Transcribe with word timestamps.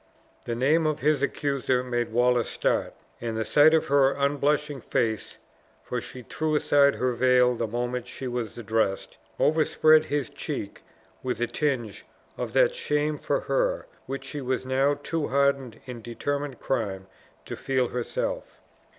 The 0.45 0.55
name 0.55 0.87
of 0.87 1.01
his 1.01 1.21
accuser 1.21 1.83
made 1.83 2.11
Wallace 2.11 2.49
start; 2.49 2.95
and 3.21 3.37
the 3.37 3.45
sight 3.45 3.71
of 3.71 3.85
her 3.85 4.13
unblushing 4.13 4.79
face, 4.81 5.37
for 5.83 6.01
she 6.01 6.23
threw 6.23 6.55
aside 6.55 6.95
her 6.95 7.13
veil 7.13 7.53
the 7.53 7.67
moment 7.67 8.07
she 8.07 8.27
was 8.27 8.57
addressed, 8.57 9.19
overspread 9.39 10.05
his 10.05 10.31
cheek 10.31 10.81
with 11.21 11.39
a 11.39 11.45
tinge 11.45 12.03
of 12.35 12.53
that 12.53 12.73
shame 12.73 13.19
for 13.19 13.41
her 13.41 13.85
which 14.07 14.23
she 14.23 14.41
was 14.41 14.65
now 14.65 14.95
too 15.03 15.27
hardened 15.27 15.79
in 15.85 16.01
determined 16.01 16.59
crime 16.59 17.05
to 17.45 17.55
feel 17.55 17.89
herself. 17.89 18.59